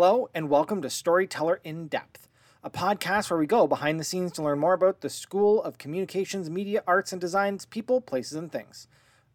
[0.00, 2.28] Hello, and welcome to Storyteller in Depth,
[2.62, 5.76] a podcast where we go behind the scenes to learn more about the School of
[5.76, 8.86] Communications, Media, Arts, and Design's people, places, and things.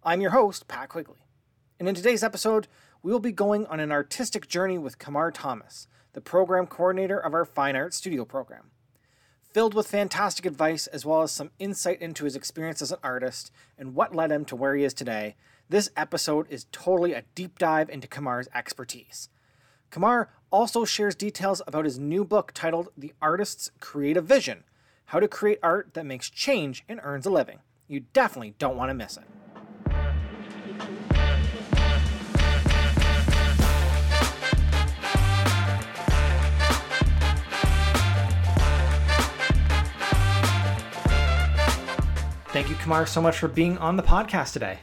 [0.05, 1.27] I'm your host, Pat Quigley.
[1.81, 2.69] And in today's episode,
[3.01, 7.33] we will be going on an artistic journey with Kamar Thomas, the program coordinator of
[7.33, 8.71] our Fine Arts Studio program.
[9.51, 13.51] Filled with fantastic advice as well as some insight into his experience as an artist
[13.77, 15.35] and what led him to where he is today,
[15.67, 19.27] this episode is totally a deep dive into Kamar's expertise.
[19.93, 24.63] Kamar also shares details about his new book titled The Artist's Creative Vision
[25.05, 27.57] How to Create Art That Makes Change and Earns a Living.
[27.87, 29.23] You definitely don't want to miss it.
[42.49, 44.77] Thank you, Kamar, so much for being on the podcast today.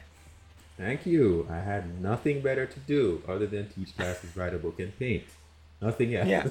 [0.77, 1.47] Thank you.
[1.49, 5.23] I had nothing better to do other than teach classes, write a book, and paint.
[5.81, 6.29] Nothing else.
[6.29, 6.49] Yeah.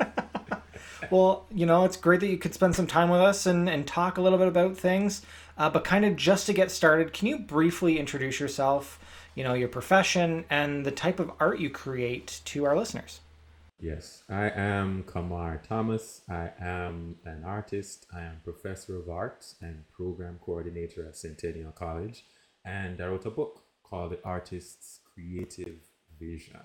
[1.10, 3.86] well, you know, it's great that you could spend some time with us and, and
[3.86, 5.22] talk a little bit about things.
[5.58, 8.98] Uh, but kind of just to get started, can you briefly introduce yourself,
[9.34, 13.20] you know, your profession, and the type of art you create to our listeners?
[13.78, 16.22] Yes, I am Kamar Thomas.
[16.30, 18.06] I am an artist.
[18.14, 22.24] I am professor of art and program coordinator at Centennial College.
[22.64, 25.76] And I wrote a book called The Artist's Creative
[26.18, 26.60] Vision.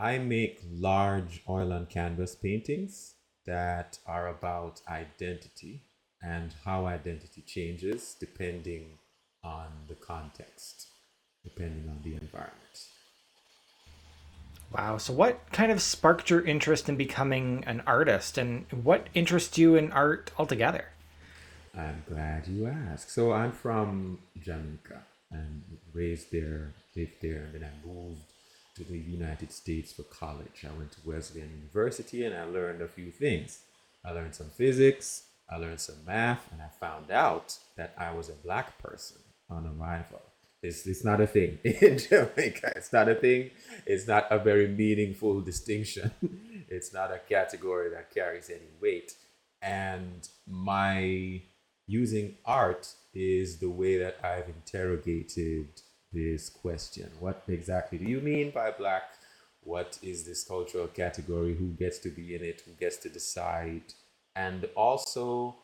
[0.00, 3.14] I make large oil on canvas paintings
[3.46, 5.82] that are about identity
[6.22, 8.98] and how identity changes depending
[9.42, 10.86] on the context,
[11.42, 12.86] depending on the environment.
[14.72, 14.98] Wow.
[14.98, 19.74] So, what kind of sparked your interest in becoming an artist, and what interests you
[19.74, 20.84] in art altogether?
[21.76, 23.10] I'm glad you asked.
[23.10, 28.20] So, I'm from Jamaica and raised there, lived there, and then I moved
[28.78, 30.64] to the United States for college.
[30.64, 33.60] I went to Wesleyan University and I learned a few things.
[34.04, 38.28] I learned some physics, I learned some math, and I found out that I was
[38.28, 39.18] a black person
[39.50, 40.22] on arrival.
[40.62, 42.72] It's, it's not a thing in Jamaica.
[42.76, 43.50] It's not a thing.
[43.86, 46.12] It's not a very meaningful distinction.
[46.68, 49.12] it's not a category that carries any weight.
[49.60, 51.42] And my
[51.86, 55.80] using art is the way that I've interrogated
[56.12, 57.10] this question.
[57.20, 59.02] What exactly do you mean by black?
[59.62, 61.54] What is this cultural category?
[61.54, 62.62] Who gets to be in it?
[62.64, 63.82] Who gets to decide?
[64.34, 65.56] And also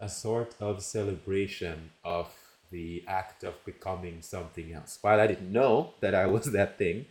[0.00, 2.32] a sort of celebration of
[2.70, 4.98] the act of becoming something else.
[5.00, 7.06] While I didn't know that I was that thing,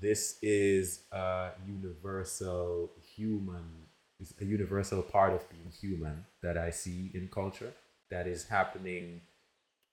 [0.00, 3.64] this is a universal human,
[4.40, 7.72] a universal part of being human that I see in culture
[8.10, 9.20] that is happening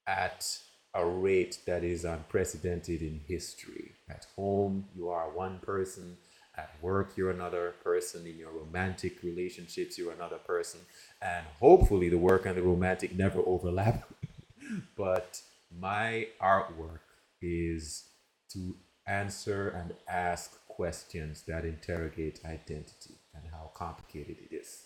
[0.07, 0.47] at
[0.93, 3.91] a rate that is unprecedented in history.
[4.09, 6.17] At home, you are one person.
[6.57, 8.25] At work, you're another person.
[8.25, 10.81] In your romantic relationships, you're another person.
[11.21, 14.03] And hopefully, the work and the romantic never overlap
[14.95, 15.41] but
[15.79, 16.99] my artwork
[17.41, 18.05] is
[18.49, 18.75] to
[19.07, 24.85] answer and ask questions that interrogate identity and how complicated it is.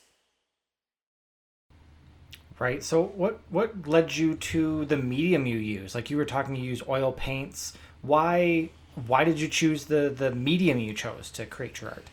[2.58, 2.82] Right.
[2.84, 5.94] So what what led you to the medium you use?
[5.94, 7.74] Like you were talking you use oil paints.
[8.02, 8.70] Why
[9.08, 12.06] why did you choose the the medium you chose to create your art?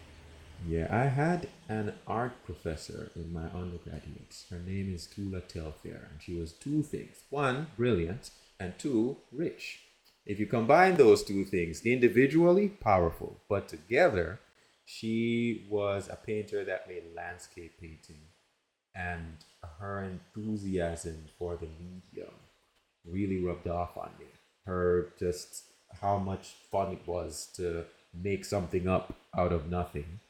[0.68, 4.46] Yeah, I had an art professor in my undergraduates.
[4.48, 7.24] Her name is Tula Telfair, and she was two things.
[7.30, 9.80] One, brilliant, and two, rich.
[10.24, 14.38] If you combine those two things individually, powerful, but together,
[14.84, 18.20] she was a painter that made landscape painting,
[18.94, 19.36] and
[19.78, 22.34] her enthusiasm for the medium
[23.04, 24.26] really rubbed off on me.
[24.66, 25.64] Her just
[26.00, 30.20] how much fun it was to make something up out of nothing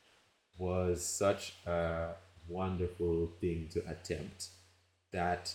[0.58, 2.10] was such a
[2.48, 4.48] wonderful thing to attempt
[5.12, 5.54] that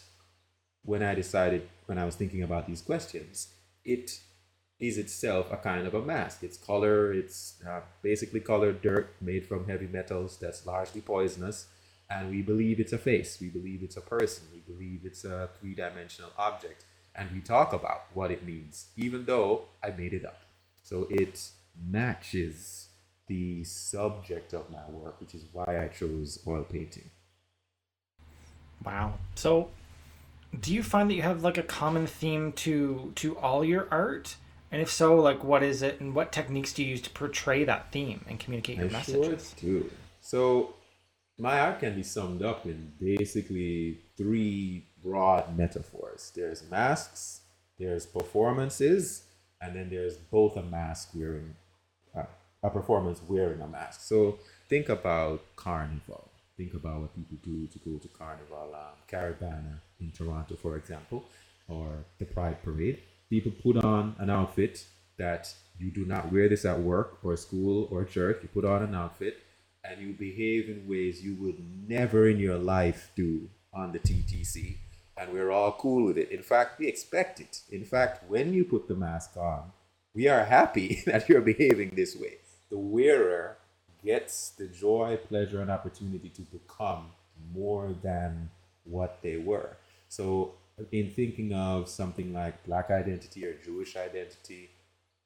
[0.84, 3.50] when I decided, when I was thinking about these questions,
[3.84, 4.20] it
[4.80, 6.44] is itself a kind of a mask.
[6.44, 11.68] It's color, it's uh, basically colored dirt made from heavy metals that's largely poisonous.
[12.10, 15.50] And we believe it's a face, we believe it's a person, we believe it's a
[15.60, 16.86] three dimensional object.
[17.14, 20.44] And we talk about what it means, even though I made it up.
[20.84, 21.50] So it
[21.86, 22.88] matches
[23.28, 27.10] the subject of my work, which is why I chose oil painting.
[28.84, 29.16] Wow.
[29.36, 29.70] So,
[30.58, 34.38] do you find that you have like a common theme to to all your art?
[34.72, 37.64] And if so, like what is it, and what techniques do you use to portray
[37.64, 39.54] that theme and communicate your I messages?
[39.60, 39.92] Sure do.
[40.22, 40.74] So,
[41.40, 46.32] my art can be summed up in basically three broad metaphors.
[46.36, 47.42] There's masks,
[47.78, 49.24] there's performances,
[49.62, 51.56] and then there's both a mask wearing
[52.64, 54.02] a performance wearing a mask.
[54.02, 56.30] So think about carnival.
[56.58, 61.24] Think about what people do to go to carnival, um, Caribana in Toronto, for example,
[61.68, 63.00] or the Pride Parade.
[63.30, 64.86] People put on an outfit
[65.18, 68.40] that you do not wear this at work or school or church.
[68.42, 69.38] You put on an outfit
[69.90, 74.78] and you behave in ways you would never in your life do on the TTC.
[75.18, 76.30] And we're all cool with it.
[76.32, 77.62] In fact, we expect it.
[77.72, 79.72] In fact, when you put the mask on,
[80.14, 82.38] we are happy that you're behaving this way.
[82.70, 83.58] The wearer
[84.04, 87.12] gets the joy, pleasure, and opportunity to become
[87.54, 88.50] more than
[88.84, 89.78] what they were.
[90.10, 90.54] So,
[90.92, 94.70] in thinking of something like Black identity or Jewish identity,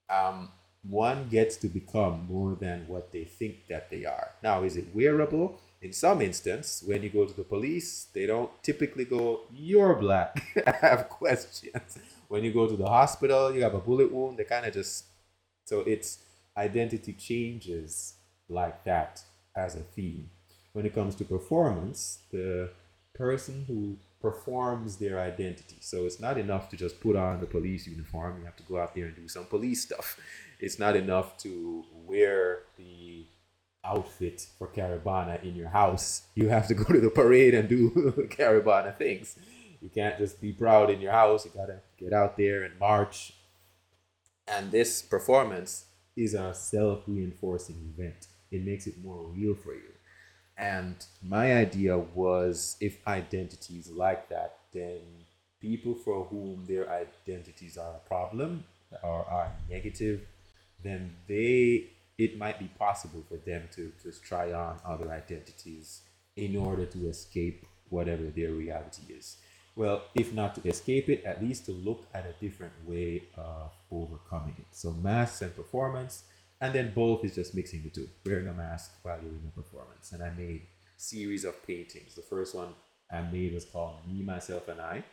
[0.10, 0.50] um,
[0.84, 4.32] one gets to become more than what they think that they are.
[4.42, 5.60] Now, is it wearable?
[5.82, 10.44] In some instance, when you go to the police, they don't typically go, You're black.
[10.68, 11.98] I have questions.
[12.28, 15.06] When you go to the hospital, you have a bullet wound, they kind of just.
[15.66, 16.20] So it's
[16.58, 18.16] identity changes
[18.50, 19.22] like that
[19.56, 20.30] as a theme.
[20.74, 22.70] When it comes to performance, the
[23.14, 25.78] person who performs their identity.
[25.80, 28.40] So it's not enough to just put on the police uniform.
[28.40, 30.20] You have to go out there and do some police stuff.
[30.60, 33.26] It's not enough to wear the
[33.84, 36.24] outfit for Caribana in your house.
[36.36, 37.90] You have to go to the parade and do
[38.30, 39.36] Caribana things.
[39.82, 41.46] You can't just be proud in your house.
[41.46, 43.34] You gotta get out there and march.
[44.48, 45.86] And this performance
[46.16, 48.28] is a self reinforcing event.
[48.52, 49.94] It makes it more real for you.
[50.58, 55.00] And my idea was if identities like that, then
[55.60, 58.66] people for whom their identities are a problem
[59.04, 60.22] or are negative,
[60.84, 66.02] then they it might be possible for them to just try on other identities
[66.36, 69.38] in order to escape whatever their reality is.
[69.76, 73.72] Well, if not to escape it, at least to look at a different way of
[73.90, 74.68] overcoming it.
[74.72, 76.24] So masks and performance
[76.62, 79.62] and then both is just mixing the two, wearing a mask while you're in a
[79.62, 80.12] performance.
[80.12, 80.62] And I made
[80.96, 82.14] series of paintings.
[82.14, 82.76] The first one
[83.12, 85.04] I made was called Me, Myself, and I.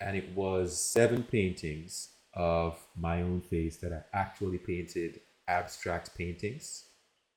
[0.00, 6.84] And it was seven paintings of my own face that I actually painted abstract paintings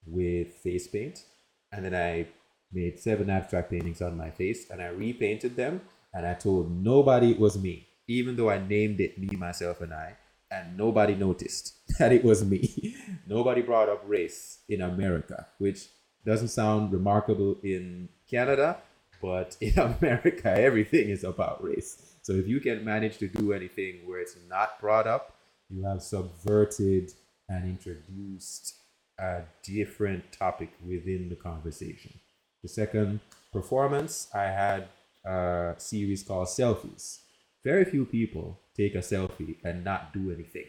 [0.05, 1.25] with face paint.
[1.73, 2.27] And then I
[2.71, 5.81] made seven abstract paintings on my face and I repainted them.
[6.13, 9.93] And I told nobody it was me, even though I named it Me, Myself, and
[9.93, 10.15] I
[10.56, 12.96] and nobody noticed that it was me.
[13.28, 15.88] nobody brought up race in America, which
[16.25, 18.78] doesn't sound remarkable in Canada,
[19.22, 22.02] but in America, everything is about race.
[22.22, 25.36] So if you can manage to do anything where it's not brought up,
[25.69, 27.12] you have subverted
[27.50, 28.75] and introduced
[29.19, 32.19] a different topic within the conversation.
[32.63, 33.19] The second
[33.54, 34.88] performance, I had
[35.24, 37.19] a series called Selfies.
[37.63, 40.66] Very few people take a selfie and not do anything.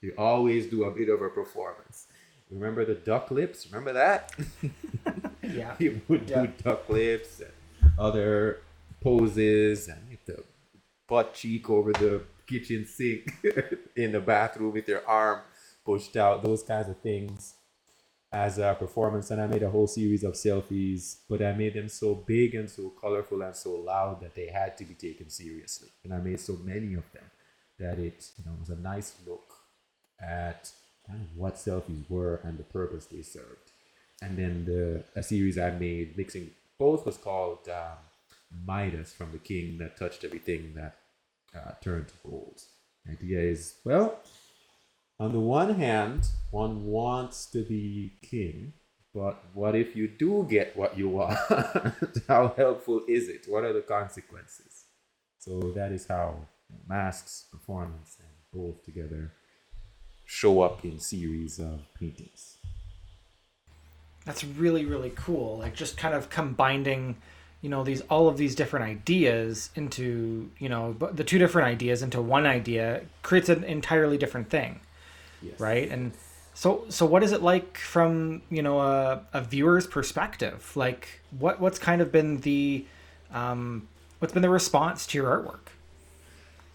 [0.00, 2.06] You always do a bit of a performance.
[2.50, 3.66] Remember the duck lips?
[3.66, 4.32] Remember that?
[5.42, 5.74] yeah.
[5.78, 6.46] you would yeah.
[6.46, 8.60] do duck lips and other
[9.00, 10.42] poses and the
[11.08, 13.32] butt cheek over the kitchen sink
[13.96, 15.40] in the bathroom with your arm
[15.84, 17.54] pushed out, those kinds of things
[18.32, 19.30] as a performance.
[19.30, 22.68] And I made a whole series of selfies, but I made them so big and
[22.68, 25.88] so colorful and so loud that they had to be taken seriously.
[26.04, 27.24] And I made so many of them
[27.78, 29.54] that it you know was a nice look
[30.20, 30.70] at
[31.06, 33.72] kind of what selfies were and the purpose they served.
[34.22, 37.98] And then the a series I made mixing both was called um,
[38.64, 40.96] Midas from the King that touched everything that
[41.54, 42.60] uh, turned to gold.
[43.04, 44.18] The idea is well,
[45.18, 48.72] on the one hand, one wants to be king,
[49.14, 51.38] but what if you do get what you want?
[52.28, 53.46] how helpful is it?
[53.48, 54.84] What are the consequences?
[55.38, 56.46] So that is how
[56.88, 59.32] masks, performance, and both together
[60.24, 62.58] show up in series of paintings.
[64.24, 65.58] That's really really cool.
[65.58, 67.16] Like just kind of combining,
[67.62, 72.02] you know, these all of these different ideas into you know the two different ideas
[72.02, 74.80] into one idea creates an entirely different thing,
[75.40, 75.58] yes.
[75.60, 75.88] right?
[75.88, 76.12] And
[76.54, 80.72] so so what is it like from you know a, a viewer's perspective?
[80.74, 82.84] Like what what's kind of been the
[83.32, 83.86] um,
[84.18, 85.65] what's been the response to your artwork?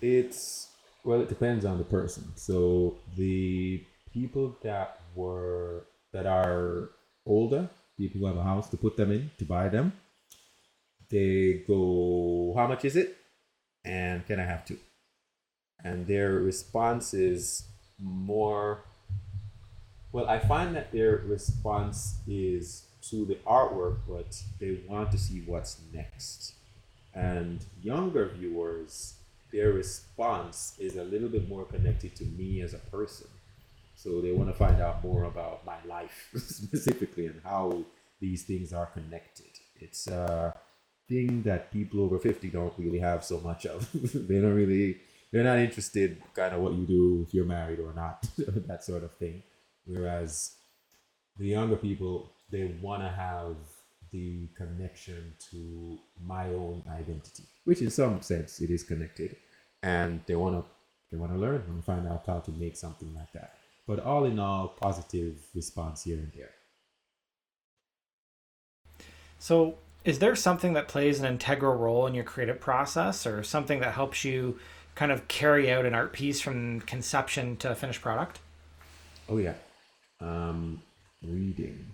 [0.02, 0.70] It's
[1.04, 2.32] well, it depends on the person.
[2.36, 6.90] So the people that were that are
[7.26, 9.94] older, people who have a house to put them in to buy them,
[11.10, 13.18] they go, "How much is it?"
[13.86, 14.80] And can I have two?
[15.84, 17.68] And their response is
[18.00, 18.84] more.
[20.12, 25.42] Well, I find that their response is to the artwork, but they want to see
[25.42, 26.54] what's next.
[27.14, 29.21] And younger viewers
[29.52, 33.28] their response is a little bit more connected to me as a person.
[33.96, 37.84] So they want to find out more about my life specifically and how
[38.20, 39.52] these things are connected.
[39.76, 40.56] It's a
[41.08, 43.90] thing that people over 50 don't really have so much of.
[43.94, 44.98] they don't really,
[45.32, 49.04] they're not interested kind of what you do if you're married or not, that sort
[49.04, 49.44] of thing.
[49.86, 50.56] Whereas
[51.38, 53.56] the younger people, they want to have
[54.12, 59.36] the connection to my own identity, which in some sense it is connected,
[59.82, 60.66] and they want to
[61.12, 63.56] they want to learn and find out how to make something like that.
[63.86, 66.52] But all in all, positive response here and there.
[69.40, 69.76] So,
[70.06, 73.94] is there something that plays an integral role in your creative process, or something that
[73.94, 74.60] helps you
[74.96, 78.40] kind of carry out an art piece from conception to finished product?
[79.28, 79.56] Oh yeah,
[80.20, 80.82] um,
[81.24, 81.88] reading.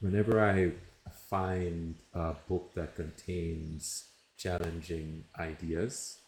[0.00, 0.72] Whenever I
[1.32, 4.04] find a book that contains
[4.36, 6.18] challenging ideas,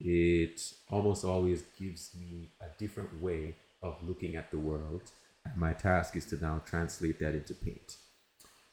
[0.00, 5.02] it almost always gives me a different way of looking at the world.
[5.44, 7.98] And my task is to now translate that into paint.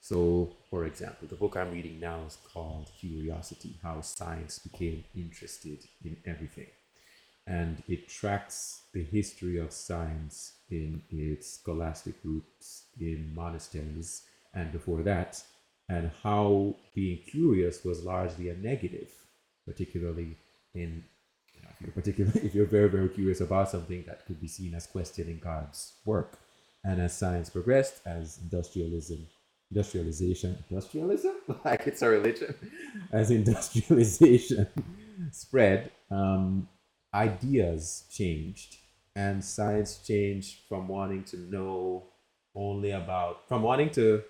[0.01, 5.83] So, for example, the book I'm reading now is called Curiosity How Science Became Interested
[6.03, 6.71] in Everything.
[7.45, 14.23] And it tracks the history of science in its scholastic roots in monasteries
[14.57, 15.43] and before that,
[15.89, 19.09] and how being curious was largely a negative,
[19.65, 20.37] particularly
[20.73, 21.03] in
[21.55, 24.47] you know, if you're particularly if you're very very curious about something that could be
[24.47, 26.39] seen as questioning God's work.
[26.83, 29.27] And as science progressed, as industrialism,
[29.71, 32.55] industrialization, industrialism, like it's a religion,
[33.11, 34.67] as industrialization
[35.31, 36.69] spread, um,
[37.13, 38.77] ideas changed,
[39.15, 42.03] and science changed from wanting to know
[42.55, 44.23] only about, from wanting to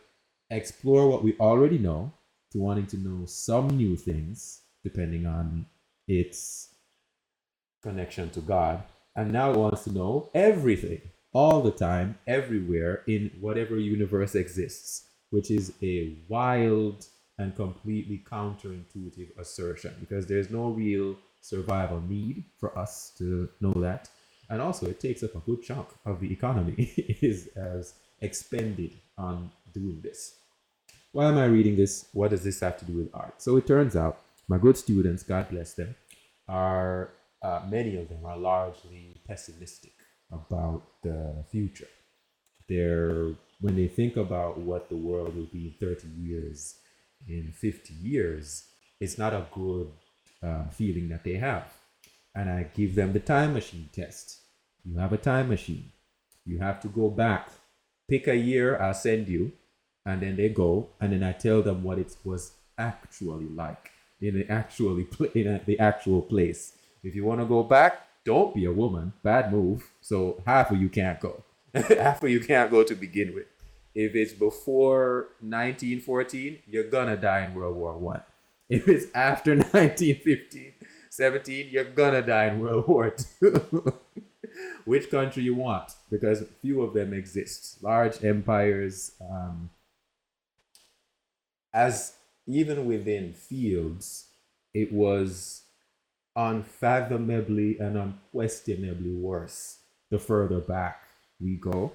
[0.49, 2.11] explore what we already know
[2.51, 5.65] to wanting to know some new things, depending on
[6.07, 6.69] its
[7.81, 8.83] connection to God.
[9.15, 11.01] And now it wants to know everything,
[11.33, 17.05] all the time, everywhere, in whatever universe exists, which is a wild
[17.39, 24.09] and completely counterintuitive assertion because there's no real survival need for us to know that.
[24.49, 29.51] And also, it takes up a good chunk of the economy is as expended on
[29.79, 30.35] doing this.
[31.11, 32.07] Why am I reading this?
[32.13, 33.41] What does this have to do with art?
[33.41, 35.95] So it turns out my good students, God bless them,
[36.47, 37.09] are
[37.41, 39.93] uh, many of them are largely pessimistic
[40.31, 41.87] about the future.
[42.67, 46.75] They're when they think about what the world will be in 30 years,
[47.27, 48.67] in 50 years,
[48.99, 49.91] it's not a good
[50.43, 51.73] uh, feeling that they have.
[52.35, 54.41] And I give them the time machine test.
[54.85, 55.91] You have a time machine.
[56.45, 57.49] You have to go back,
[58.07, 59.51] pick a year, I'll send you,
[60.07, 64.35] and then they go, and then I tell them what it was actually like in
[64.35, 66.73] the actually in the actual place.
[67.03, 69.13] If you want to go back, don't be a woman.
[69.21, 69.91] Bad move.
[70.01, 71.43] So half of you can't go.
[71.73, 73.47] half of you can't go to begin with.
[73.93, 78.21] If it's before 1914, you're gonna die in World War One.
[78.69, 80.73] If it's after 1915,
[81.09, 83.93] 17, you're gonna die in World War Two.
[84.85, 85.91] Which country you want?
[86.09, 87.81] Because few of them exist.
[87.83, 89.69] Large empires, um,
[91.73, 92.13] as
[92.47, 94.27] even within fields,
[94.73, 95.63] it was
[96.35, 99.79] unfathomably and unquestionably worse
[100.11, 101.01] the further back
[101.39, 101.91] we go.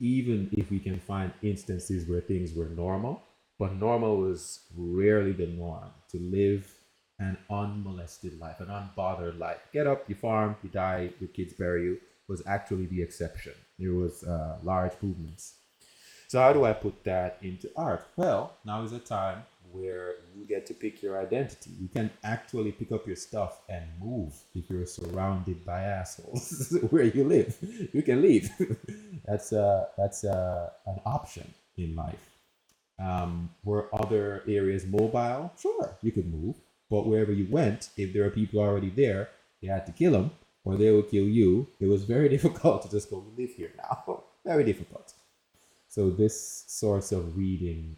[0.00, 3.22] Even if we can find instances where things were normal,
[3.58, 6.72] but normal was rarely the norm to live
[7.18, 9.60] an unmolested life, an unbothered life.
[9.72, 11.98] Get up, you farm, you die, your kids bury you
[12.28, 13.52] was actually the exception.
[13.78, 15.54] There was uh, large movements.
[16.32, 18.06] So how do I put that into art?
[18.16, 21.72] Well, now is a time where you get to pick your identity.
[21.78, 27.04] You can actually pick up your stuff and move if you're surrounded by assholes where
[27.04, 27.58] you live.
[27.92, 28.50] You can leave.
[29.26, 32.30] that's uh, that's uh, an option in life.
[32.98, 35.52] Um, were other areas mobile?
[35.60, 36.56] Sure, you could move,
[36.88, 39.28] but wherever you went, if there are people already there,
[39.60, 40.30] you had to kill them
[40.64, 41.68] or they will kill you.
[41.78, 44.24] It was very difficult to just go live here now.
[44.46, 45.12] very difficult.
[45.92, 47.96] So this source of reading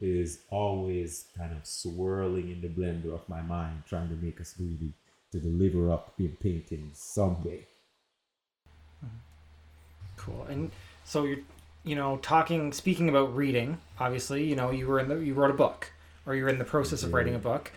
[0.00, 4.54] is always kind of swirling in the blender of my mind, trying to make us
[4.58, 4.94] really
[5.30, 7.66] to deliver up in painting some way.
[9.04, 9.16] Mm-hmm.
[10.16, 10.46] Cool.
[10.48, 10.70] And
[11.04, 11.40] so you're,
[11.84, 13.76] you know, talking, speaking about reading.
[14.00, 15.92] Obviously, you know, you were in the, you wrote a book,
[16.24, 17.72] or you're in the process of writing a book.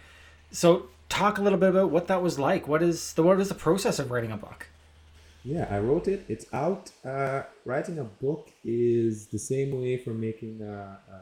[0.49, 2.69] So talk a little bit about what that was like.
[2.69, 4.67] What is the what is the process of writing a book?
[5.47, 6.25] Yeah, I wrote it.
[6.27, 6.91] It's out.
[7.05, 11.19] Uh, writing a book is the same way for making a, a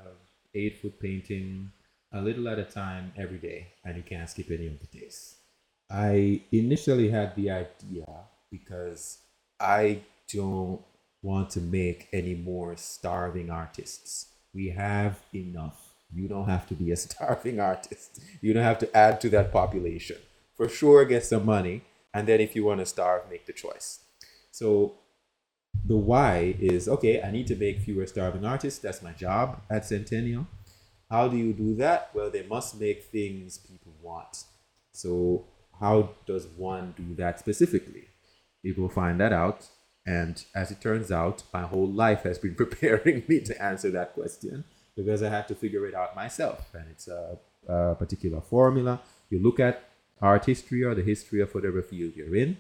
[0.55, 1.72] eight foot painting,
[2.12, 5.36] a little at a time, every day, and you can't skip any of the days.
[5.91, 8.08] I initially had the idea
[8.50, 9.20] because
[9.60, 10.01] I
[10.34, 10.82] don't
[11.22, 14.25] want to make any more starving artists.
[14.55, 15.79] We have enough.
[16.12, 18.22] You don't have to be a starving artist.
[18.41, 20.17] You don't have to add to that population.
[20.58, 21.84] For sure, get some money.
[22.12, 24.00] And then if you want to starve, make the choice.
[24.55, 24.93] So
[25.85, 28.79] the why is okay, I need to make fewer starving artists.
[28.79, 30.47] That's my job at Centennial.
[31.09, 32.12] How do you do that?
[32.13, 34.45] Well, they must make things people want.
[34.93, 35.43] So,
[35.81, 38.05] how does one do that specifically?
[38.77, 39.67] Will find that out.
[40.05, 44.13] And as it turns out, my whole life has been preparing me to answer that
[44.13, 44.63] question
[44.95, 46.74] because I had to figure it out myself.
[46.74, 49.01] And it's a, a particular formula.
[49.29, 49.83] You look at
[50.21, 52.57] art history or the history of whatever field you're in,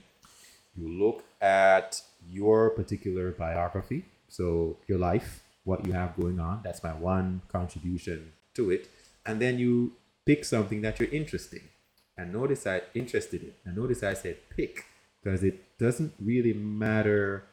[0.75, 6.61] you look at your particular biography, so your life, what you have going on.
[6.63, 8.89] That's my one contribution to it.
[9.27, 9.93] And then you
[10.25, 11.69] pick something that you're interested in.
[12.17, 13.53] And notice I interested in.
[13.63, 14.85] And notice I said pick
[15.21, 17.43] because it doesn't really matter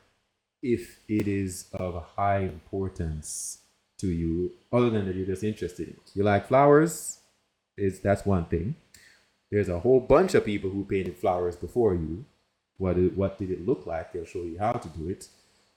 [0.62, 3.58] if it is of high importance
[3.99, 5.96] to you, other than that you're just interested in.
[6.14, 7.18] You like flowers,
[7.76, 8.76] is that's one thing.
[9.50, 12.25] There's a whole bunch of people who painted flowers before you.
[12.82, 14.12] What it, what did it look like?
[14.12, 15.28] They'll show you how to do it.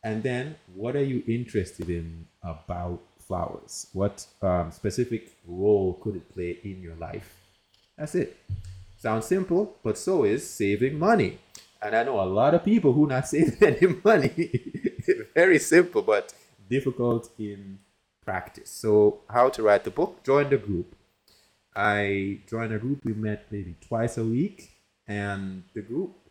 [0.04, 3.88] And then, what are you interested in about flowers?
[3.94, 7.30] What um, specific role could it play in your life?
[7.96, 8.36] That's it.
[8.98, 11.38] Sounds simple, but so is saving money.
[11.80, 14.50] And I know a lot of people who not saving any money.
[15.36, 16.34] Very simple, but
[16.68, 17.78] difficult in
[18.24, 18.72] practice.
[18.72, 20.24] So, how to write the book?
[20.24, 20.96] Join the group.
[21.76, 23.06] I joined a group.
[23.06, 24.72] We met maybe twice a week,
[25.08, 26.25] and the group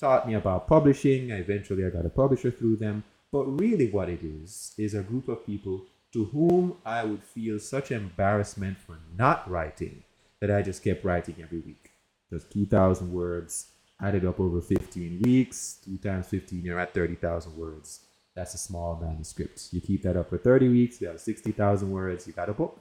[0.00, 1.30] taught me about publishing.
[1.30, 3.04] Eventually, I got a publisher through them.
[3.30, 7.58] But really, what it is is a group of people to whom I would feel
[7.60, 10.02] such embarrassment for not writing
[10.40, 11.90] that I just kept writing every week.
[12.30, 15.78] There's 2,000 words added up over 15 weeks.
[15.84, 18.00] Two times 15, you're at 30,000 words.
[18.34, 19.68] That's a small manuscript.
[19.72, 22.80] You keep that up for 30 weeks, you have 60,000 words, you got a book.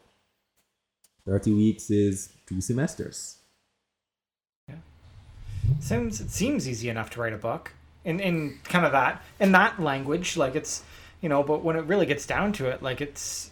[1.26, 3.39] 30 weeks is two semesters.
[5.80, 9.52] Seems it seems easy enough to write a book in in kind of that in
[9.52, 10.84] that language like it's
[11.22, 13.52] you know but when it really gets down to it like it's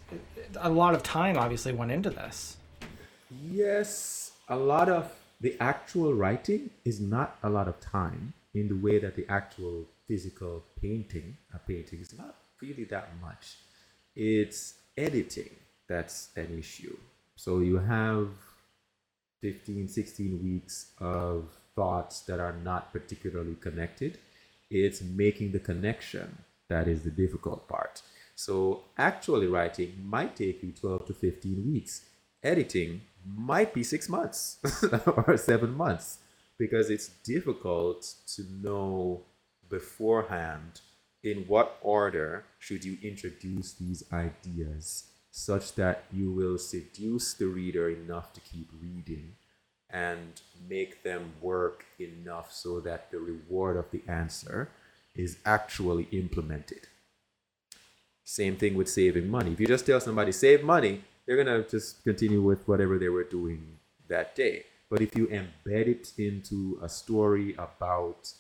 [0.58, 2.58] a lot of time obviously went into this.
[3.52, 8.76] Yes a lot of the actual writing is not a lot of time in the
[8.76, 13.58] way that the actual physical painting a painting is not really that much.
[14.15, 15.52] It's editing
[15.88, 16.98] that's an issue.
[17.36, 18.30] So you have
[19.41, 21.46] 15 16 weeks of
[21.77, 24.19] thoughts that are not particularly connected
[24.69, 28.01] it's making the connection that is the difficult part.
[28.35, 32.01] So actually writing might take you 12 to 15 weeks.
[32.43, 34.57] Editing might be six months
[35.05, 36.19] or seven months
[36.57, 39.21] because it's difficult to know
[39.69, 40.81] beforehand
[41.23, 47.89] in what order should you introduce these ideas such that you will seduce the reader
[47.89, 49.33] enough to keep reading
[49.89, 54.69] and make them work enough so that the reward of the answer
[55.15, 56.88] is actually implemented.
[58.23, 59.54] Same thing with saving money.
[59.54, 63.23] If you just tell somebody save money, they're gonna just continue with whatever they were
[63.23, 64.65] doing that day.
[64.89, 68.34] But if you embed it into a story about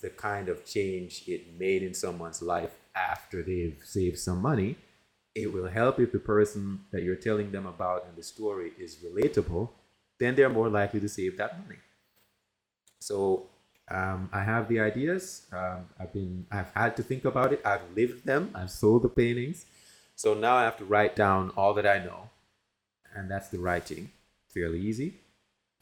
[0.00, 4.76] the kind of change it made in someone's life after they've saved some money,
[5.34, 8.96] it will help if the person that you're telling them about in the story is
[8.96, 9.70] relatable,
[10.18, 11.78] then they're more likely to save that money.
[13.00, 13.46] So
[13.90, 15.46] um, I have the ideas.
[15.52, 17.60] Um, I've been, I've had to think about it.
[17.64, 18.50] I've lived them.
[18.54, 19.64] I've sold the paintings.
[20.14, 22.30] So now I have to write down all that I know,
[23.14, 24.10] and that's the writing.
[24.52, 25.14] Fairly easy.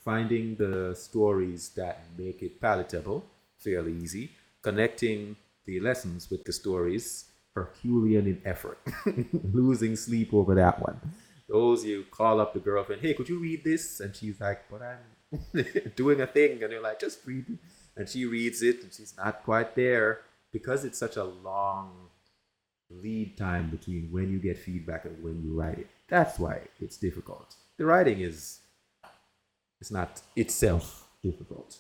[0.05, 3.25] Finding the stories that make it palatable.
[3.57, 4.31] Fairly easy.
[4.61, 7.25] Connecting the lessons with the stories.
[7.55, 8.79] Herculean in effort.
[9.53, 11.01] Losing sleep over that one.
[11.49, 14.01] Those you call up the girlfriend, hey, could you read this?
[14.01, 16.63] And she's like, but I'm doing a thing.
[16.63, 17.59] And you're like, just read it
[17.97, 20.21] and she reads it and she's not quite there
[20.53, 22.09] because it's such a long
[22.91, 25.89] lead time between when you get feedback and when you write it.
[26.09, 27.55] That's why it's difficult.
[27.79, 28.61] The writing is
[29.81, 31.79] it's not itself difficult.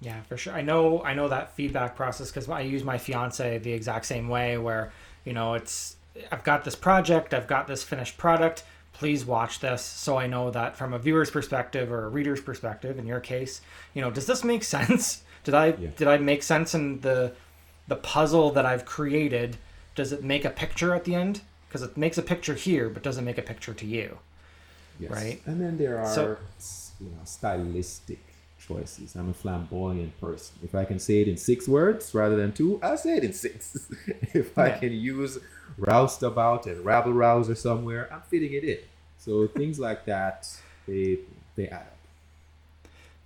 [0.00, 0.52] Yeah, for sure.
[0.52, 4.28] I know I know that feedback process because I use my fiance the exact same
[4.28, 4.92] way where,
[5.24, 5.95] you know, it's
[6.30, 10.50] I've got this project, I've got this finished product, please watch this so I know
[10.50, 13.60] that from a viewer's perspective or a reader's perspective, in your case,
[13.94, 15.22] you know, does this make sense?
[15.44, 15.90] Did I yeah.
[15.96, 17.32] did I make sense in the
[17.88, 19.56] the puzzle that I've created?
[19.94, 21.42] Does it make a picture at the end?
[21.68, 24.18] Because it makes a picture here, but doesn't make a picture to you.
[24.98, 25.10] Yes.
[25.10, 25.42] Right.
[25.46, 26.36] And then there are so,
[27.00, 28.25] you know stylistic
[28.66, 29.14] choices.
[29.14, 30.56] I'm a flamboyant person.
[30.62, 33.32] If I can say it in six words rather than two, I'll say it in
[33.32, 33.90] six.
[34.34, 35.38] if I can use
[35.78, 38.78] roustabout and rabble rouser somewhere, I'm fitting it in.
[39.18, 40.48] So things like that,
[40.86, 41.18] they
[41.54, 41.96] they add up.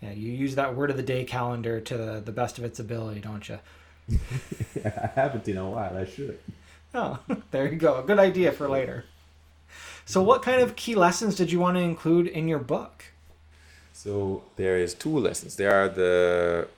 [0.00, 2.80] Yeah, you use that word of the day calendar to the, the best of its
[2.80, 3.58] ability, don't you?
[4.84, 5.96] I haven't in a while.
[5.96, 6.38] I should.
[6.94, 7.18] Oh,
[7.50, 7.98] there you go.
[7.98, 9.04] A good idea for later.
[10.06, 13.04] So, what kind of key lessons did you want to include in your book?
[14.02, 15.56] So there is two lessons.
[15.56, 16.68] There are the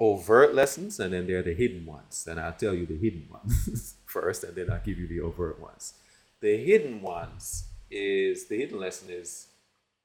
[0.00, 2.26] overt lessons, and then there are the hidden ones.
[2.26, 5.60] And I'll tell you the hidden ones first, and then I'll give you the overt
[5.60, 5.92] ones.
[6.40, 9.48] The hidden ones is the hidden lesson is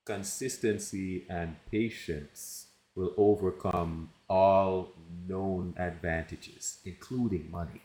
[0.03, 4.89] consistency and patience will overcome all
[5.25, 7.81] known advantages, including money.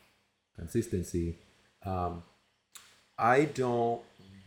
[0.56, 1.38] Consistency.
[1.84, 2.24] Um,
[3.16, 4.02] I don't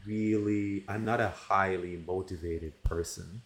[0.05, 3.43] really, I'm not a highly motivated person,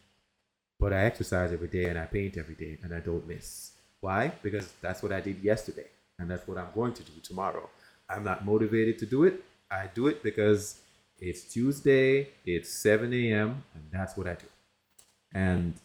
[0.83, 3.71] but I exercise every day and I paint every day and I don't miss.
[4.01, 4.33] Why?
[4.43, 5.87] Because that's what I did yesterday
[6.19, 7.69] and that's what I'm going to do tomorrow.
[8.09, 9.45] I'm not motivated to do it.
[9.71, 10.81] I do it because
[11.17, 14.47] it's Tuesday, it's 7 a.m., and that's what I do.
[15.33, 15.75] And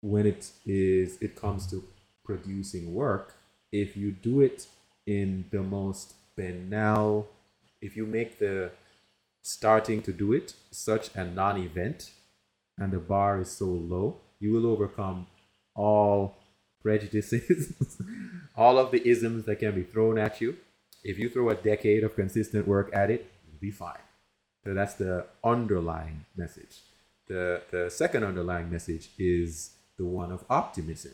[0.00, 1.84] when it is it comes to
[2.24, 3.34] producing work,
[3.70, 4.66] if you do it
[5.06, 7.26] in the most banal,
[7.82, 8.70] if you make the
[9.42, 12.12] starting to do it such a non-event
[12.78, 15.26] and the bar is so low, you will overcome
[15.74, 16.36] all
[16.82, 17.74] prejudices,
[18.56, 20.56] all of the isms that can be thrown at you.
[21.04, 24.04] If you throw a decade of consistent work at it, you'll be fine.
[24.64, 26.80] So that's the underlying message.
[27.28, 31.12] The, the second underlying message is the one of optimism.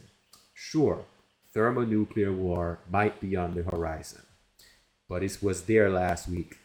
[0.53, 1.05] Sure,
[1.53, 4.23] thermonuclear war might be on the horizon,
[5.09, 6.59] but it was there last week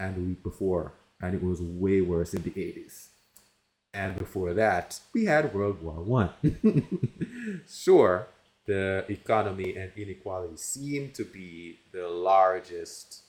[0.00, 3.07] and the week before, and it was way worse in the 80s.
[3.98, 6.30] And before that, we had World War One.
[7.68, 8.28] sure,
[8.64, 13.22] the economy and inequality seem to be the largest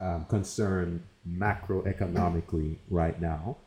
[0.00, 3.58] um, concern macroeconomically right now,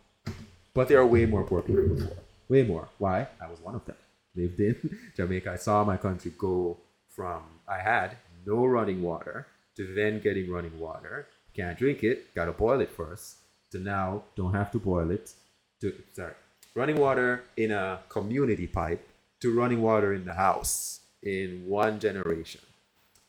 [0.74, 2.18] but there are way more poor people before.
[2.50, 2.90] Way more.
[2.98, 3.28] Why?
[3.40, 3.98] I was one of them.
[4.36, 4.76] Lived in
[5.16, 5.52] Jamaica.
[5.52, 6.78] I saw my country go
[7.08, 11.28] from I had no running water to then getting running water.
[11.54, 12.34] Can't drink it.
[12.34, 13.45] Gotta boil it first.
[13.76, 15.34] To now don't have to boil it.
[15.82, 16.34] To sorry,
[16.76, 19.06] running water in a community pipe
[19.42, 22.62] to running water in the house in one generation,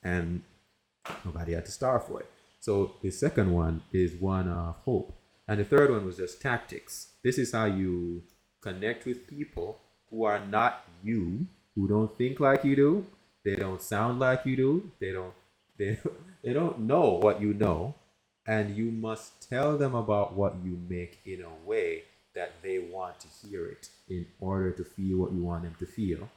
[0.04, 0.42] and
[1.24, 2.30] nobody had to starve for it.
[2.60, 5.12] So the second one is one of hope,
[5.48, 7.08] and the third one was just tactics.
[7.24, 8.22] This is how you
[8.60, 9.80] connect with people
[10.10, 13.06] who are not you, who don't think like you do,
[13.44, 15.34] they don't sound like you do, they don't
[15.76, 15.98] they,
[16.44, 17.96] they don't know what you know,
[18.46, 22.04] and you must tell them about what you make in a way
[22.34, 25.86] that they want to hear it in order to feel what you want them to
[25.86, 26.28] feel.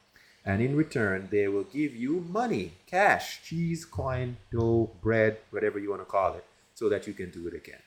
[0.45, 5.89] And in return, they will give you money, cash, cheese, coin, dough, bread, whatever you
[5.89, 7.81] want to call it, so that you can do it again.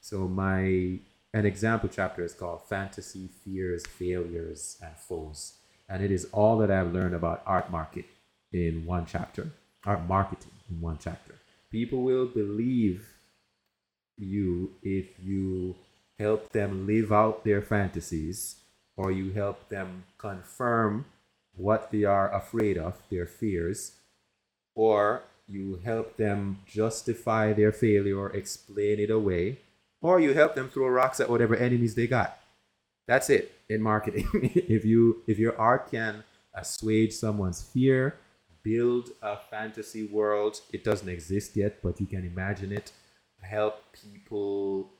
[0.00, 0.98] So my
[1.34, 5.54] an example chapter is called Fantasy, Fears, Failures, and Foes.
[5.88, 8.06] And it is all that I've learned about art market
[8.52, 9.52] in one chapter,
[9.84, 11.34] art marketing in one chapter.
[11.70, 13.06] People will believe
[14.18, 15.76] you if you
[16.18, 18.56] help them live out their fantasies
[18.96, 21.04] or you help them confirm
[21.54, 23.92] what they are afraid of, their fears,
[24.74, 29.58] or you help them justify their failure or explain it away,
[30.00, 32.38] or you help them throw rocks at whatever enemies they got.
[33.06, 34.28] That's it in marketing.
[34.54, 38.16] if you if your art can assuage someone's fear,
[38.62, 42.92] build a fantasy world, it doesn't exist yet, but you can imagine it,
[43.40, 44.90] help people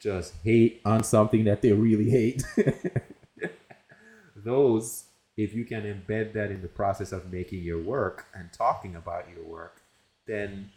[0.00, 2.42] just hate on something that they really hate.
[4.36, 5.04] Those,
[5.36, 9.26] if you can embed that in the process of making your work and talking about
[9.34, 9.82] your work,
[10.26, 10.70] then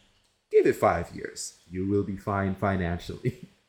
[0.52, 1.60] give it five years.
[1.70, 3.48] You will be fine financially.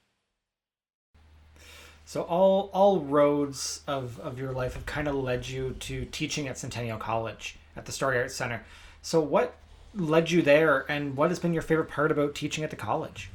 [2.04, 6.46] So all all roads of, of your life have kind of led you to teaching
[6.46, 8.62] at Centennial College at the Story Arts Center.
[9.00, 9.54] So what
[9.94, 13.30] led you there, and what has been your favorite part about teaching at the college?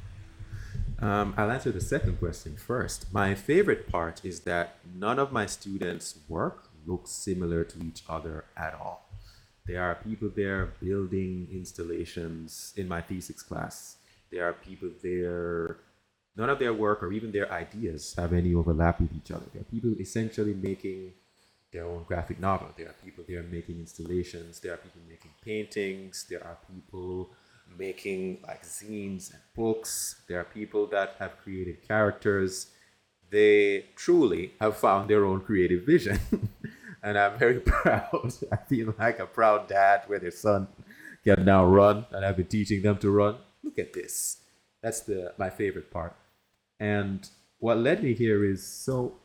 [1.00, 3.12] Um, I'll answer the second question first.
[3.12, 8.44] My favorite part is that none of my students' work looks similar to each other
[8.56, 9.08] at all.
[9.66, 13.96] There are people there building installations in my thesis class.
[14.32, 15.76] There are people there,
[16.36, 19.44] none of their work or even their ideas have any overlap with each other.
[19.52, 21.12] There are people essentially making
[21.72, 22.68] their own graphic novel.
[22.76, 24.60] There are people there making installations.
[24.60, 26.26] There are people making paintings.
[26.28, 27.30] There are people
[27.76, 30.22] making like zines and books.
[30.28, 32.68] There are people that have created characters.
[33.30, 36.18] they truly have found their own creative vision.
[37.02, 38.32] and I'm very proud.
[38.50, 40.68] I feel like a proud dad where their son
[41.24, 43.36] can now run, and I've been teaching them to run.
[43.62, 44.38] Look at this.
[44.82, 46.16] That's the my favorite part.
[46.80, 47.28] And
[47.58, 49.16] what led me here is so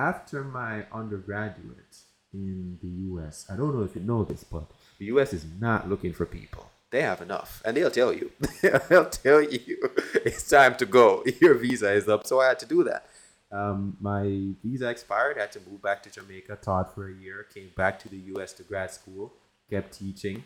[0.00, 1.96] after my undergraduate
[2.32, 4.64] in the US, I don't know if you know this, but
[4.98, 6.70] the US is not looking for people.
[6.90, 8.32] They have enough, and they'll tell you.
[8.88, 9.76] they'll tell you
[10.26, 11.24] it's time to go.
[11.40, 13.06] Your visa is up, so I had to do that.
[13.52, 14.24] Um, my
[14.64, 15.36] visa expired.
[15.36, 16.58] I had to move back to Jamaica.
[16.62, 17.46] Taught for a year.
[17.54, 18.52] Came back to the U.S.
[18.54, 19.32] to grad school.
[19.68, 20.44] Kept teaching,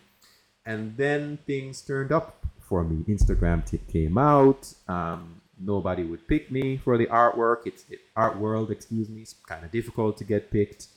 [0.67, 3.05] and then things turned up for me.
[3.15, 4.63] Instagram t- came out.
[4.87, 7.67] Um, nobody would pick me for the artwork.
[7.67, 9.23] It's it, art world, excuse me.
[9.23, 10.89] It's kind of difficult to get picked.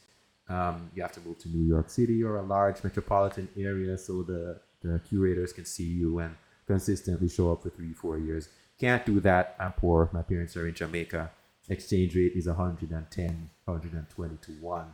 [0.50, 4.24] Um, you have to move to New York City or a large metropolitan area so
[4.24, 8.50] the, the curators can see you and consistently show up for three, four years.
[8.80, 9.56] Can't do that.
[9.60, 10.10] I'm poor.
[10.13, 11.32] My parents are in Jamaica.
[11.70, 14.93] Exchange rate is 110, 120 to 1.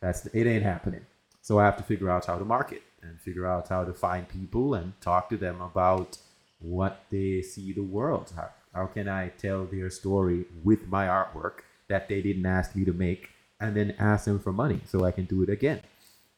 [0.00, 1.06] That's it ain't happening.
[1.40, 4.28] So I have to figure out how to market and figure out how to find
[4.28, 6.18] people and talk to them about
[6.58, 8.32] what they see the world.
[8.36, 12.84] How, how can I tell their story with my artwork that they didn't ask me
[12.84, 15.80] to make and then ask them for money so I can do it again?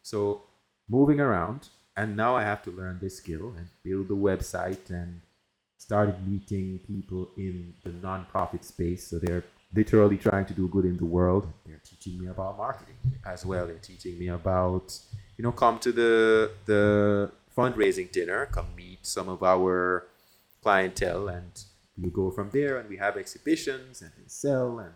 [0.03, 0.43] So
[0.89, 5.23] moving around, and now I have to learn this skill and build the website and
[5.79, 9.07] started meeting people in the nonprofit space.
[9.09, 9.45] So they're
[9.75, 11.51] literally trying to do good in the world.
[11.65, 13.67] They're teaching me about marketing as well.
[13.67, 14.99] They're teaching me about,
[15.37, 20.07] you know, come to the the fundraising dinner, come meet some of our
[20.63, 21.65] clientele and
[21.97, 24.93] you go from there and we have exhibitions and they sell and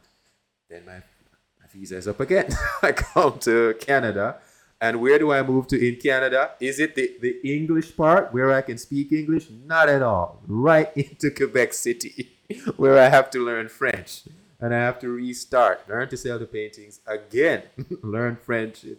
[0.69, 2.49] then my, my visa is up again.
[2.83, 4.37] I come to canada.
[4.83, 6.53] And where do i move to in canada?
[6.61, 9.49] Is it the, the english part where i can speak english?
[9.51, 10.43] Not at all.
[10.47, 12.31] Right into quebec city
[12.77, 14.23] where i have to learn french.
[14.61, 17.63] And i have to restart learn to sell the paintings again
[18.03, 18.99] learn french in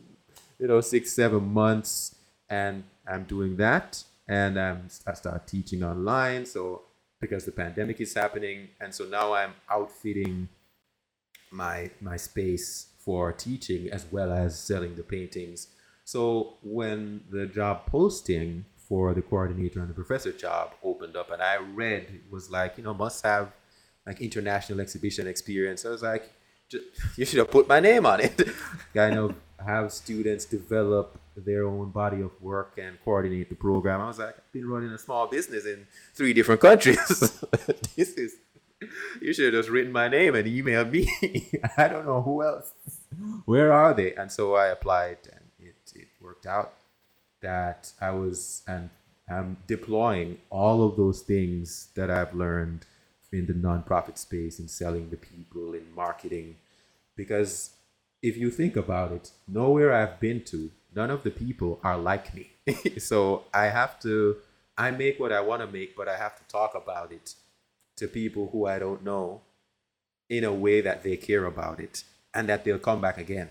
[0.60, 2.16] you know six seven months.
[2.50, 4.04] And i'm doing that.
[4.28, 6.46] And I'm, i start teaching online.
[6.46, 6.84] So
[7.22, 10.50] because the pandemic is happening and so now i'm outfitting
[11.52, 15.68] my my space for teaching as well as selling the paintings.
[16.06, 21.42] So when the job posting for the coordinator and the professor job opened up and
[21.42, 23.54] i read it was like you know must have
[24.06, 25.86] like international exhibition experience.
[25.86, 26.30] I was like
[27.18, 28.42] you should have put my name on it.
[28.94, 34.02] Kind of have students develop their own body of work and coordinate the program.
[34.02, 37.00] I was like, I've been running a small business in three different countries.
[37.96, 38.36] this is
[39.22, 41.52] you should have just written my name and emailed me.
[41.78, 42.72] I don't know who else.
[43.46, 44.14] Where are they?
[44.16, 46.74] And so I applied and it, it worked out
[47.42, 48.90] that I was and
[49.30, 52.86] I'm deploying all of those things that I've learned
[53.32, 56.58] in the nonprofit space in selling the people in marketing
[57.16, 57.72] because
[58.22, 62.34] if you think about it, nowhere I've been to, none of the people are like
[62.34, 62.52] me.
[63.00, 64.38] so I have to,
[64.78, 67.36] I make what I want to make, but I have to talk about it
[67.98, 69.42] to people who I don't know
[70.30, 73.50] in a way that they care about it and that they'll come back again.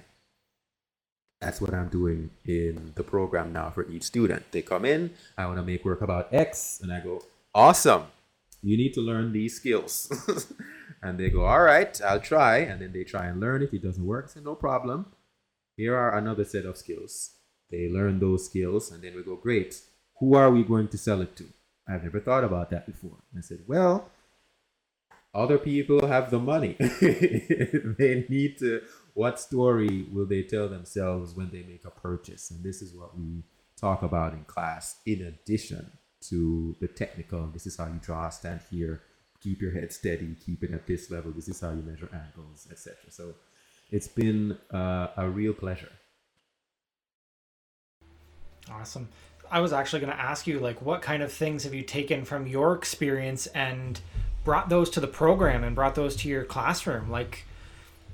[1.41, 4.51] That's what I'm doing in the program now for each student.
[4.53, 7.23] They come in, I want to make work about X, and I go,
[7.55, 8.05] awesome.
[8.63, 10.13] You need to learn these skills.
[11.03, 12.59] and they go, all right, I'll try.
[12.59, 13.73] And then they try and learn it.
[13.73, 14.27] It doesn't work.
[14.29, 15.07] I say, no problem.
[15.81, 17.31] Here are another set of skills.
[17.71, 19.81] They learn those skills, and then we go, great.
[20.19, 21.47] Who are we going to sell it to?
[21.89, 23.17] I've never thought about that before.
[23.35, 24.11] I said, well,
[25.35, 26.77] other people have the money.
[27.99, 28.83] they need to,
[29.15, 32.51] what story will they tell themselves when they make a purchase?
[32.51, 33.43] And this is what we
[33.75, 35.93] talk about in class, in addition
[36.29, 37.47] to the technical.
[37.47, 39.01] This is how you draw, stand here,
[39.43, 41.33] keep your head steady, keep it at this level.
[41.33, 42.97] This is how you measure angles, etc.
[43.09, 43.35] So
[43.91, 45.91] it's been uh, a real pleasure.
[48.71, 49.09] Awesome.
[49.51, 52.25] I was actually going to ask you, like, what kind of things have you taken
[52.25, 54.01] from your experience and
[54.45, 57.11] brought those to the program and brought those to your classroom?
[57.11, 57.45] Like,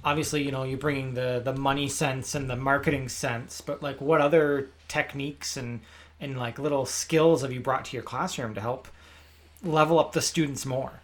[0.02, 4.00] obviously, you know, you're bringing the the money sense and the marketing sense, but like,
[4.00, 5.80] what other techniques and
[6.20, 8.88] and like little skills have you brought to your classroom to help
[9.62, 11.00] level up the students more?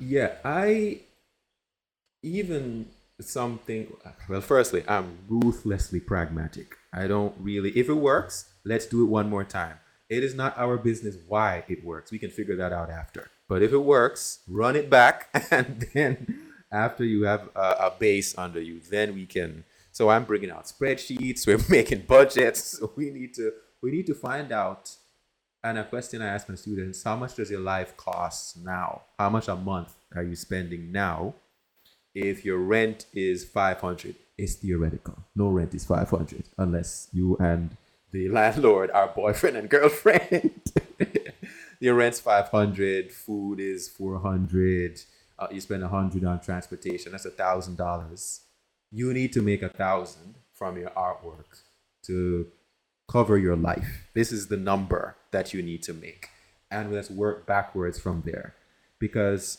[0.00, 1.00] Yeah, I
[2.22, 2.86] even
[3.20, 3.96] something.
[4.28, 6.76] Well, firstly, I'm ruthlessly pragmatic.
[6.92, 7.70] I don't really.
[7.70, 9.78] If it works, let's do it one more time.
[10.08, 12.10] It is not our business why it works.
[12.10, 13.30] We can figure that out after.
[13.48, 16.40] But if it works, run it back, and then
[16.72, 19.64] after you have a, a base under you, then we can.
[19.92, 21.46] So I'm bringing out spreadsheets.
[21.46, 22.78] We're making budgets.
[22.78, 24.90] So we need to we need to find out
[25.62, 29.02] and a question I ask my students how much does your life cost now?
[29.18, 31.34] How much a month are you spending now
[32.14, 35.16] if your rent is 500 it's theoretical.
[35.36, 37.76] No rent is 500 unless you and
[38.12, 40.60] the landlord are boyfriend and girlfriend.
[41.80, 45.00] Your rent's 500 food is 400
[45.38, 48.42] uh, you spend 100 on transportation that's a thousand dollars.
[48.92, 51.62] You need to make a thousand from your artwork
[52.04, 52.46] to
[53.08, 54.08] cover your life.
[54.14, 56.28] This is the number that you need to make.
[56.70, 58.54] And let's work backwards from there.
[59.00, 59.58] Because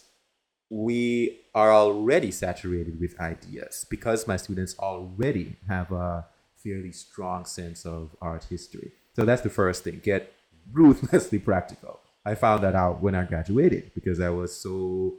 [0.75, 6.25] we are already saturated with ideas because my students already have a
[6.61, 8.91] fairly strong sense of art history.
[9.15, 10.33] So that's the first thing get
[10.73, 12.01] ruthlessly practical.
[12.25, 15.15] I found that out when I graduated because I was so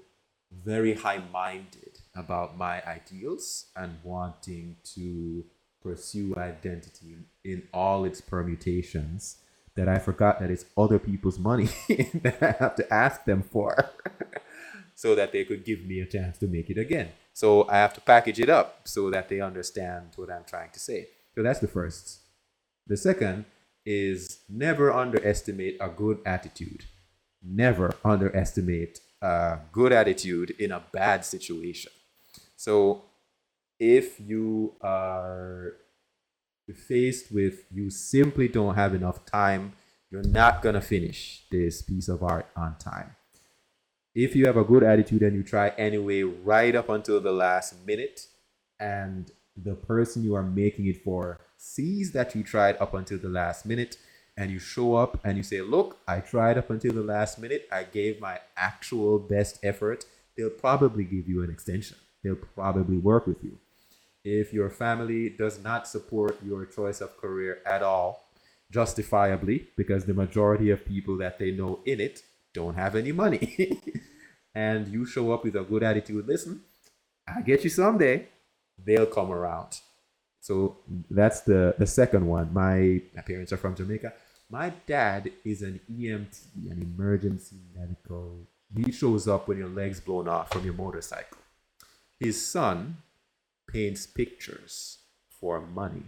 [0.53, 5.43] very high minded about my ideals and wanting to
[5.83, 9.39] pursue identity in all its permutations
[9.75, 13.91] that I forgot that it's other people's money that I have to ask them for
[14.97, 17.11] so that they could give me a chance to make it again.
[17.35, 20.81] So I have to package it up so that they understand what I'm trying to
[20.81, 21.09] say.
[21.35, 22.21] So that's the first.
[22.87, 23.45] The second
[23.85, 26.87] is never underestimate a good attitude.
[27.43, 31.93] Never underestimate a good attitude in a bad situation.
[32.57, 33.05] So
[33.79, 35.75] if you are
[36.89, 39.75] faced with you simply don't have enough time,
[40.11, 43.16] you're not going to finish this piece of art on time.
[44.17, 47.87] If you have a good attitude and you try anyway, right up until the last
[47.87, 48.29] minute,
[48.81, 53.29] and the person you are making it for sees that you tried up until the
[53.29, 53.99] last minute,
[54.35, 57.69] and you show up and you say, Look, I tried up until the last minute,
[57.71, 61.99] I gave my actual best effort, they'll probably give you an extension.
[62.25, 63.59] They'll probably work with you.
[64.25, 68.25] If your family does not support your choice of career at all,
[68.71, 72.23] justifiably, because the majority of people that they know in it
[72.57, 73.81] don't have any money,
[74.55, 76.63] and you show up with a good attitude, listen,
[77.29, 78.29] I get you someday,
[78.85, 79.81] they'll come around.
[80.41, 80.77] So
[81.11, 82.53] that's the, the second one.
[82.53, 84.13] My, my parents are from Jamaica.
[84.49, 88.47] My dad is an EMT, an emergency medical.
[88.77, 91.39] He shows up when your leg's blown off from your motorcycle.
[92.21, 92.99] His son
[93.69, 94.99] paints pictures
[95.41, 96.05] for money.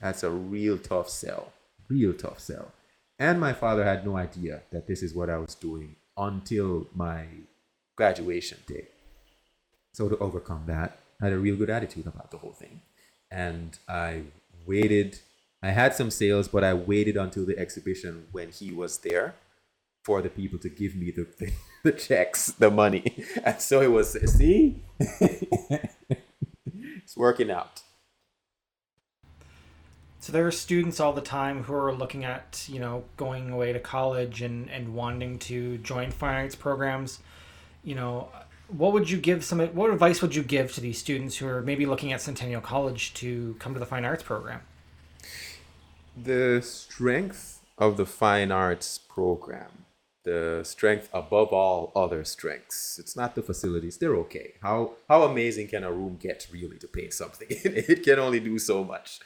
[0.00, 1.52] That's a real tough sell.
[1.88, 2.72] Real tough sell.
[3.18, 7.26] And my father had no idea that this is what I was doing until my
[7.96, 8.88] graduation day.
[9.92, 12.80] So to overcome that, I had a real good attitude about the whole thing.
[13.30, 14.22] And I
[14.66, 15.20] waited.
[15.62, 19.34] I had some sales, but I waited until the exhibition when he was there
[20.02, 21.52] for the people to give me the, the,
[21.84, 23.24] the checks, the money.
[23.44, 24.82] And so it was, see?
[27.04, 27.82] It's working out.
[30.22, 33.72] So there are students all the time who are looking at, you know, going away
[33.72, 37.18] to college and, and wanting to join fine arts programs.
[37.82, 38.28] You know,
[38.68, 41.60] what would you give some what advice would you give to these students who are
[41.60, 44.60] maybe looking at Centennial College to come to the fine arts program?
[46.16, 49.86] The strength of the fine arts program
[50.24, 52.96] the strength above all other strengths.
[52.96, 54.52] It's not the facilities; they're okay.
[54.62, 57.48] How how amazing can a room get really to paint something?
[57.50, 59.18] it can only do so much.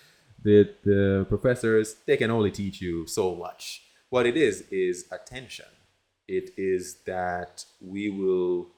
[0.47, 3.83] The the professors they can only teach you so much.
[4.11, 5.67] What it is is attention.
[6.29, 8.69] It is that we will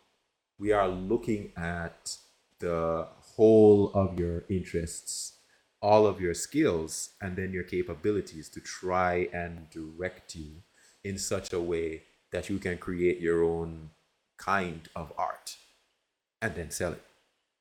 [0.59, 2.17] we are looking at
[2.59, 5.35] the whole of your interests
[5.81, 10.63] all of your skills and then your capabilities to try and direct you
[11.05, 12.03] in such a way
[12.33, 13.91] that you can create your own
[14.39, 15.57] kind of art
[16.43, 17.05] and then sell it.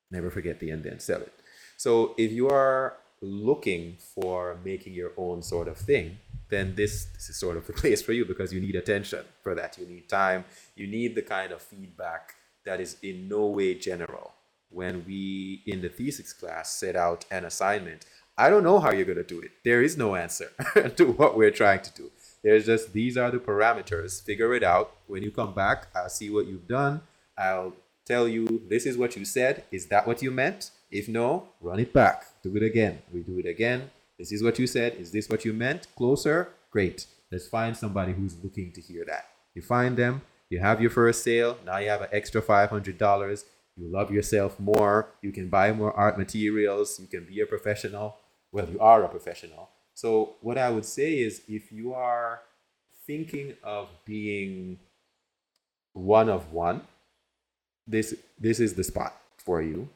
[0.09, 1.33] Never forget the and then sell it.
[1.77, 6.17] So if you are looking for making your own sort of thing,
[6.49, 9.56] then this, this is sort of the place for you because you need attention for
[9.56, 9.77] that.
[9.77, 10.45] You need time.
[10.75, 14.34] You need the kind of feedback that is in no way general.
[14.69, 18.06] When we in the thesis class set out an assignment,
[18.38, 19.51] I don't know how you're going to do it.
[19.63, 20.51] There is no answer
[20.97, 22.12] to what we're trying to do.
[22.43, 24.21] There's just these are the parameters.
[24.21, 24.91] Figure it out.
[25.08, 27.01] When you come back, I'll see what you've done.
[27.38, 27.73] I'll
[28.06, 29.63] tell you this is what you said.
[29.71, 30.71] Is that what you meant?
[30.89, 32.26] If no, run it back.
[32.43, 33.00] Do it again.
[33.13, 33.91] We do it again.
[34.17, 34.95] This is what you said.
[34.95, 35.88] Is this what you meant?
[35.96, 36.50] Closer?
[36.71, 37.06] Great.
[37.31, 39.25] Let's find somebody who's looking to hear that.
[39.54, 41.58] You find them, you have your first sale.
[41.65, 43.44] Now you have an extra $500.
[43.75, 45.10] You love yourself more.
[45.21, 47.00] You can buy more art materials.
[47.00, 48.15] You can be a professional.
[48.52, 49.69] Well, you are a professional.
[49.94, 52.42] So, what I would say is if you are
[53.06, 54.79] thinking of being
[55.94, 56.81] one of one,
[57.85, 59.90] this this is the spot for you.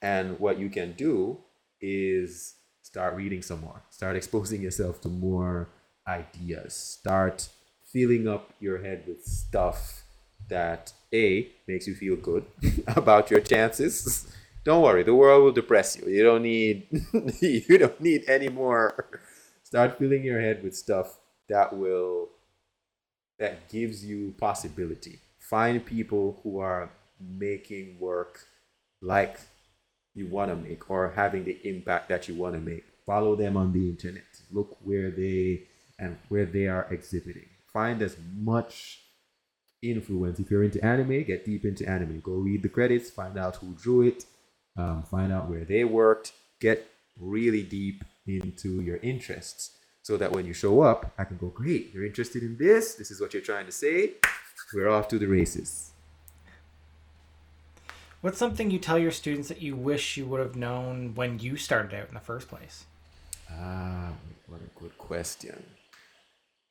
[0.00, 1.38] And what you can do
[1.80, 3.82] is start reading some more.
[3.90, 5.68] Start exposing yourself to more
[6.06, 6.74] ideas.
[6.74, 7.48] Start
[7.92, 10.04] filling up your head with stuff
[10.48, 12.44] that A makes you feel good
[12.86, 14.32] about your chances
[14.68, 16.08] don't worry, the world will depress you.
[16.12, 16.88] You don't need
[17.40, 19.06] you don't need any more.
[19.62, 21.18] Start filling your head with stuff
[21.48, 22.28] that will
[23.38, 25.20] that gives you possibility.
[25.38, 28.40] Find people who are making work
[29.00, 29.40] like
[30.18, 32.84] you want to make or having the impact that you want to make.
[33.06, 34.24] Follow them on the internet.
[34.52, 35.62] Look where they
[35.98, 37.48] and where they are exhibiting.
[37.72, 39.00] Find as much
[39.82, 40.38] influence.
[40.38, 42.20] If you're into anime, get deep into anime.
[42.20, 44.24] Go read the credits, find out who drew it,
[44.76, 46.86] um, find out where they worked, get
[47.18, 51.92] really deep into your interests so that when you show up, I can go, great,
[51.92, 52.94] you're interested in this.
[52.94, 54.14] This is what you're trying to say.
[54.74, 55.92] We're off to the races.
[58.20, 61.56] What's something you tell your students that you wish you would have known when you
[61.56, 62.84] started out in the first place?
[63.48, 64.10] Ah,
[64.48, 65.62] what a good question.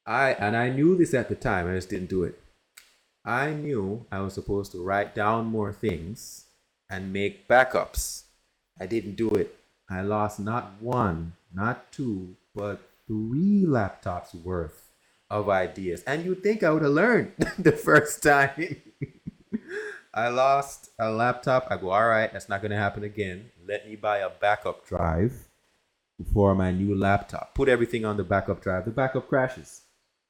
[0.05, 2.37] I and I knew this at the time, I just didn't do it.
[3.23, 6.45] I knew I was supposed to write down more things
[6.89, 8.23] and make backups.
[8.79, 9.55] I didn't do it.
[9.89, 14.89] I lost not one, not two, but three laptops worth
[15.29, 16.03] of ideas.
[16.03, 18.81] And you'd think I would have learned the first time.
[20.13, 21.67] I lost a laptop.
[21.69, 23.51] I go, all right, that's not going to happen again.
[23.67, 25.47] Let me buy a backup drive
[26.33, 27.53] for my new laptop.
[27.53, 28.85] Put everything on the backup drive.
[28.85, 29.81] The backup crashes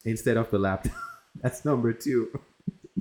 [0.03, 0.93] instead of the laptop.
[1.41, 2.39] that's number two.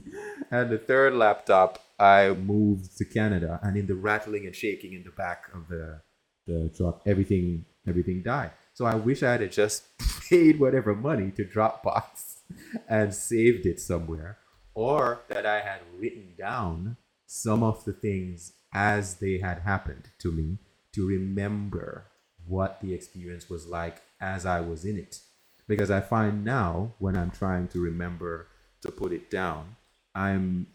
[0.50, 5.02] and the third laptop, I moved to Canada, and in the rattling and shaking in
[5.04, 6.00] the back of the
[6.46, 8.52] the truck, everything everything died.
[8.74, 9.84] So I wish I had just
[10.28, 12.36] paid whatever money to Dropbox
[12.88, 14.38] and saved it somewhere
[14.76, 20.30] or that I had written down some of the things as they had happened to
[20.30, 20.58] me
[20.92, 22.04] to remember
[22.46, 25.20] what the experience was like as I was in it.
[25.66, 28.48] Because I find now when I'm trying to remember
[28.82, 29.76] to put it down,
[30.14, 30.66] I'm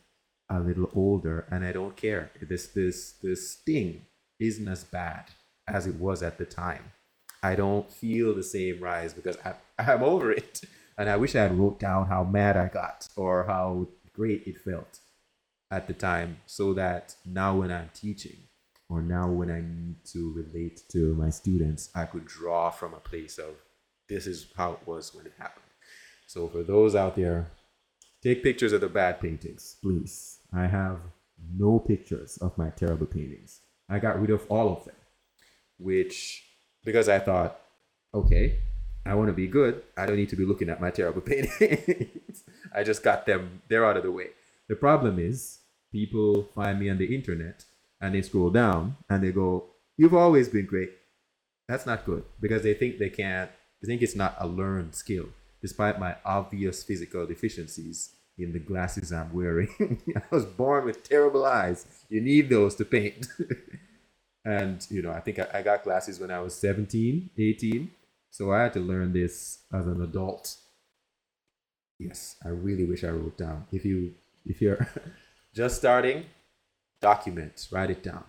[0.49, 2.31] a little older and I don't care.
[2.41, 4.01] This this this sting
[4.39, 5.25] isn't as bad
[5.67, 6.91] as it was at the time.
[7.43, 9.53] I don't feel the same rise because I,
[9.91, 10.61] I'm over it
[11.01, 14.61] and I wish I had wrote down how mad I got or how great it
[14.61, 14.99] felt
[15.71, 18.37] at the time, so that now when I'm teaching
[18.87, 22.99] or now when I need to relate to my students, I could draw from a
[22.99, 23.55] place of
[24.07, 25.65] this is how it was when it happened.
[26.27, 27.47] So for those out there,
[28.21, 30.37] take pictures of the bad paintings, please.
[30.53, 30.99] I have
[31.57, 33.61] no pictures of my terrible paintings.
[33.89, 34.95] I got rid of all of them,
[35.79, 36.43] which
[36.85, 37.59] because I thought,
[38.13, 38.59] okay,
[39.05, 39.81] I want to be good.
[39.97, 42.43] I don't need to be looking at my terrible paintings.
[42.73, 44.27] I just got them, they're out of the way.
[44.69, 45.59] The problem is,
[45.91, 47.65] people find me on the internet
[47.99, 49.65] and they scroll down and they go,
[49.97, 50.91] You've always been great.
[51.67, 55.29] That's not good because they think they can't, they think it's not a learned skill,
[55.61, 60.01] despite my obvious physical deficiencies in the glasses I'm wearing.
[60.15, 61.85] I was born with terrible eyes.
[62.09, 63.27] You need those to paint.
[64.45, 67.91] and, you know, I think I, I got glasses when I was 17, 18
[68.31, 70.55] so I had to learn this as an adult.
[71.99, 73.67] Yes, I really wish I wrote down.
[73.71, 74.15] If you
[74.45, 74.87] if you're
[75.53, 76.25] just starting,
[77.01, 78.23] document, write it down.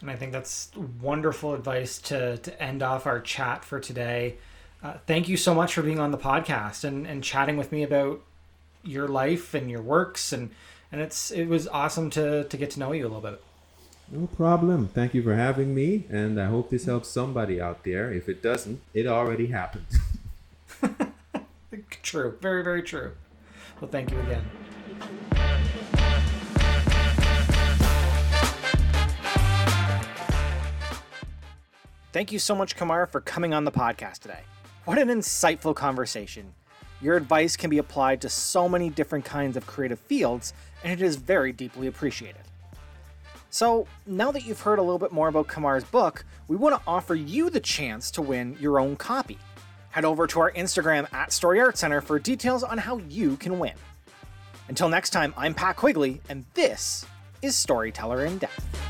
[0.00, 0.70] And I think that's
[1.00, 4.36] wonderful advice to to end off our chat for today.
[4.82, 7.82] Uh, thank you so much for being on the podcast and, and chatting with me
[7.82, 8.20] about
[8.84, 10.50] your life and your works and
[10.92, 13.42] and it's it was awesome to to get to know you a little bit.
[14.10, 14.88] No problem.
[14.88, 18.10] Thank you for having me, and I hope this helps somebody out there.
[18.10, 19.86] If it doesn't, it already happened.
[22.02, 22.38] true.
[22.40, 23.12] Very, very true.
[23.80, 24.42] Well, thank you again.
[32.12, 34.40] Thank you so much, Kamar, for coming on the podcast today.
[34.86, 36.54] What an insightful conversation.
[37.02, 41.04] Your advice can be applied to so many different kinds of creative fields, and it
[41.04, 42.42] is very deeply appreciated.
[43.58, 46.82] So, now that you've heard a little bit more about Kamar's book, we want to
[46.86, 49.36] offer you the chance to win your own copy.
[49.90, 53.58] Head over to our Instagram at Story Art Center for details on how you can
[53.58, 53.72] win.
[54.68, 57.04] Until next time, I'm Pat Quigley, and this
[57.42, 58.87] is Storyteller in Depth.